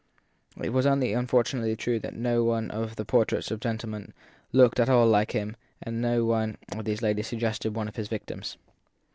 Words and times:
It 0.59 0.71
was 0.73 0.87
only 0.87 1.13
unfortunately 1.13 1.75
true 1.75 1.99
that 1.99 2.15
no 2.15 2.43
one 2.43 2.71
of 2.71 2.95
the 2.95 3.05
portraits 3.05 3.51
of 3.51 3.59
gentlemen 3.59 4.15
looked 4.51 4.79
at 4.79 4.89
all 4.89 5.05
like 5.05 5.33
him 5.33 5.55
and 5.79 6.01
no 6.01 6.25
one 6.25 6.57
of 6.75 6.85
those 6.85 6.97
of 6.97 7.01
ladies 7.03 7.27
suggested 7.27 7.75
one 7.75 7.87
of 7.87 7.97
his 7.97 8.07
victims. 8.07 8.57